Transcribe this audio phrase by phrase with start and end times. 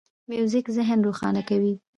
[0.29, 1.73] موزیک ذهن روښانه کوي.